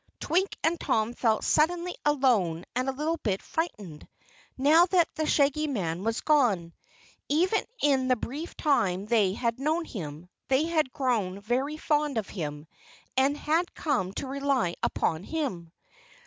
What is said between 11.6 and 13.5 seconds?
fond of him, and